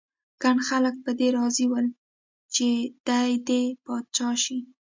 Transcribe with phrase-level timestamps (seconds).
[0.41, 1.87] ګڼ خلک په دې راضي ول
[2.55, 2.67] چې
[3.07, 4.57] دی دې پاچا شي.